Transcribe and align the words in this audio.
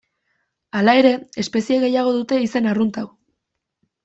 Hala 0.79 0.95
ere, 1.01 1.11
espezie 1.43 1.77
gehiagok 1.83 2.17
dute 2.21 2.41
izen 2.47 2.71
arrunt 2.73 2.99
hau. 3.05 3.05